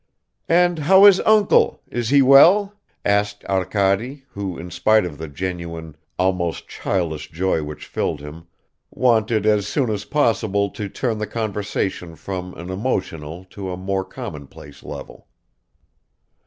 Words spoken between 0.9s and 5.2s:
is uncle? Is he well?" asked Arkady, who in spite of